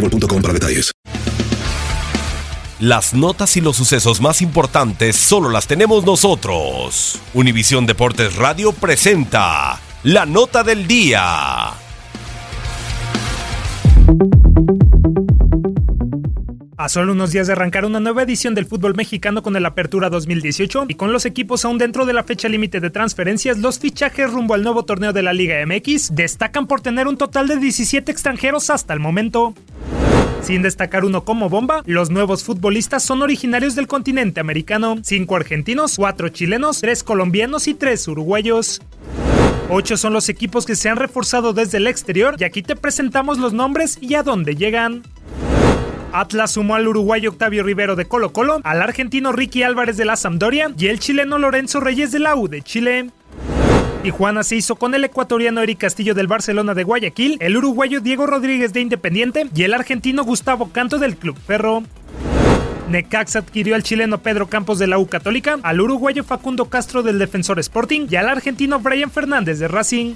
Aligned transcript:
boostmobile.com 0.00 0.42
para 0.42 0.54
detalles. 0.54 0.92
Las 2.78 3.14
notas 3.14 3.56
y 3.56 3.62
los 3.62 3.76
sucesos 3.76 4.20
más 4.20 4.42
importantes 4.42 5.16
solo 5.16 5.48
las 5.48 5.66
tenemos 5.66 6.04
nosotros. 6.04 7.18
Univisión 7.32 7.86
Deportes 7.86 8.36
Radio 8.36 8.72
presenta 8.72 9.80
la 10.02 10.26
nota 10.26 10.62
del 10.62 10.86
día. 10.86 11.86
A 16.78 16.90
solo 16.90 17.12
unos 17.12 17.32
días 17.32 17.46
de 17.46 17.54
arrancar 17.54 17.86
una 17.86 18.00
nueva 18.00 18.24
edición 18.24 18.54
del 18.54 18.66
fútbol 18.66 18.94
mexicano 18.94 19.42
con 19.42 19.56
el 19.56 19.64
Apertura 19.64 20.10
2018 20.10 20.84
y 20.90 20.94
con 20.94 21.10
los 21.10 21.24
equipos 21.24 21.64
aún 21.64 21.78
dentro 21.78 22.04
de 22.04 22.12
la 22.12 22.22
fecha 22.22 22.50
límite 22.50 22.80
de 22.80 22.90
transferencias, 22.90 23.56
los 23.56 23.78
fichajes 23.78 24.30
rumbo 24.30 24.52
al 24.52 24.62
nuevo 24.62 24.84
torneo 24.84 25.14
de 25.14 25.22
la 25.22 25.32
Liga 25.32 25.56
MX 25.64 26.14
destacan 26.14 26.66
por 26.66 26.82
tener 26.82 27.08
un 27.08 27.16
total 27.16 27.48
de 27.48 27.56
17 27.56 28.12
extranjeros 28.12 28.68
hasta 28.68 28.92
el 28.92 29.00
momento. 29.00 29.54
Sin 30.46 30.62
destacar 30.62 31.04
uno 31.04 31.24
como 31.24 31.48
bomba, 31.48 31.82
los 31.86 32.08
nuevos 32.08 32.44
futbolistas 32.44 33.02
son 33.02 33.20
originarios 33.20 33.74
del 33.74 33.88
continente 33.88 34.38
americano, 34.38 34.94
5 35.02 35.34
argentinos, 35.34 35.96
4 35.96 36.28
chilenos, 36.28 36.80
3 36.82 37.02
colombianos 37.02 37.66
y 37.66 37.74
3 37.74 38.06
uruguayos. 38.06 38.80
Ocho 39.68 39.96
son 39.96 40.12
los 40.12 40.28
equipos 40.28 40.64
que 40.64 40.76
se 40.76 40.88
han 40.88 40.98
reforzado 40.98 41.52
desde 41.52 41.78
el 41.78 41.88
exterior 41.88 42.36
y 42.38 42.44
aquí 42.44 42.62
te 42.62 42.76
presentamos 42.76 43.38
los 43.38 43.54
nombres 43.54 43.98
y 44.00 44.14
a 44.14 44.22
dónde 44.22 44.54
llegan. 44.54 45.02
Atlas 46.12 46.52
sumó 46.52 46.76
al 46.76 46.86
uruguayo 46.86 47.30
Octavio 47.30 47.64
Rivero 47.64 47.96
de 47.96 48.04
Colo 48.04 48.32
Colo, 48.32 48.60
al 48.62 48.82
argentino 48.82 49.32
Ricky 49.32 49.64
Álvarez 49.64 49.96
de 49.96 50.04
la 50.04 50.14
Sampdoria 50.14 50.70
y 50.78 50.86
el 50.86 51.00
chileno 51.00 51.38
Lorenzo 51.38 51.80
Reyes 51.80 52.12
de 52.12 52.20
la 52.20 52.36
U 52.36 52.46
de 52.46 52.62
Chile. 52.62 53.10
Tijuana 54.06 54.44
se 54.44 54.54
hizo 54.54 54.76
con 54.76 54.94
el 54.94 55.02
ecuatoriano 55.02 55.62
Eric 55.62 55.78
Castillo 55.78 56.14
del 56.14 56.28
Barcelona 56.28 56.74
de 56.74 56.84
Guayaquil, 56.84 57.38
el 57.40 57.56
uruguayo 57.56 58.00
Diego 58.00 58.24
Rodríguez 58.24 58.72
de 58.72 58.80
Independiente 58.80 59.48
y 59.52 59.64
el 59.64 59.74
argentino 59.74 60.22
Gustavo 60.22 60.70
Canto 60.70 60.98
del 61.00 61.16
Club 61.16 61.36
Ferro. 61.44 61.82
Necax 62.88 63.34
adquirió 63.34 63.74
al 63.74 63.82
chileno 63.82 64.18
Pedro 64.18 64.46
Campos 64.46 64.78
de 64.78 64.86
la 64.86 64.98
U 64.98 65.08
Católica, 65.08 65.58
al 65.64 65.80
uruguayo 65.80 66.22
Facundo 66.22 66.66
Castro 66.66 67.02
del 67.02 67.18
Defensor 67.18 67.58
Sporting 67.58 68.06
y 68.08 68.14
al 68.14 68.28
argentino 68.28 68.78
Brian 68.78 69.10
Fernández 69.10 69.58
de 69.58 69.66
Racing. 69.66 70.14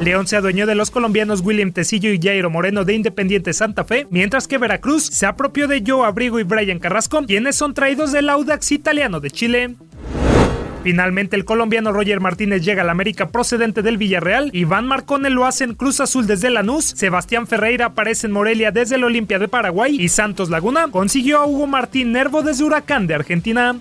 León 0.00 0.28
se 0.28 0.36
adueñó 0.36 0.64
de 0.64 0.76
los 0.76 0.92
colombianos 0.92 1.40
William 1.40 1.72
Tecillo 1.72 2.12
y 2.12 2.20
Jairo 2.22 2.48
Moreno 2.48 2.84
de 2.84 2.94
Independiente 2.94 3.52
Santa 3.54 3.84
Fe, 3.84 4.06
mientras 4.10 4.46
que 4.46 4.58
Veracruz 4.58 5.04
se 5.04 5.26
apropió 5.26 5.66
de 5.66 5.82
Joe 5.84 6.06
Abrigo 6.06 6.38
y 6.38 6.44
Brian 6.44 6.78
Carrasco, 6.78 7.24
quienes 7.26 7.56
son 7.56 7.74
traídos 7.74 8.12
del 8.12 8.28
Audax 8.28 8.70
italiano 8.70 9.18
de 9.18 9.32
Chile. 9.32 9.74
Finalmente, 10.84 11.34
el 11.34 11.46
colombiano 11.46 11.92
Roger 11.92 12.20
Martínez 12.20 12.62
llega 12.62 12.82
al 12.82 12.90
América 12.90 13.28
procedente 13.28 13.80
del 13.80 13.96
Villarreal, 13.96 14.50
Iván 14.52 14.86
Marcone 14.86 15.30
lo 15.30 15.46
hace 15.46 15.64
en 15.64 15.72
Cruz 15.72 15.98
Azul 15.98 16.26
desde 16.26 16.50
Lanús, 16.50 16.84
Sebastián 16.84 17.46
Ferreira 17.46 17.86
aparece 17.86 18.26
en 18.26 18.34
Morelia 18.34 18.70
desde 18.70 18.96
el 18.96 19.04
Olimpia 19.04 19.38
de 19.38 19.48
Paraguay 19.48 19.96
y 19.98 20.10
Santos 20.10 20.50
Laguna 20.50 20.88
consiguió 20.90 21.40
a 21.40 21.46
Hugo 21.46 21.66
Martín 21.66 22.12
Nervo 22.12 22.42
desde 22.42 22.64
Huracán 22.64 23.06
de 23.06 23.14
Argentina. 23.14 23.76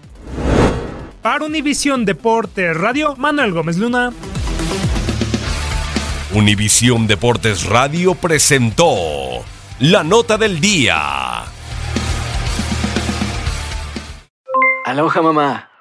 Para 1.22 1.44
Univisión 1.44 2.06
Deportes 2.06 2.78
Radio, 2.78 3.18
Manuel 3.18 3.52
Gómez 3.52 3.78
Luna. 3.78 4.14
Univisión 6.34 7.06
Deportes 7.06 7.66
Radio 7.66 8.16
presentó 8.16 9.44
la 9.80 10.06
nota 10.06 10.38
del 10.38 10.62
día. 10.62 11.44
Aloha 14.85 15.22
mamá. 15.22 15.72